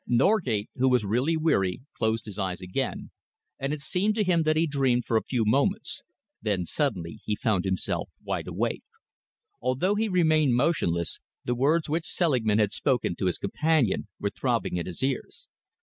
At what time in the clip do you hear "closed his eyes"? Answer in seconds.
1.95-2.59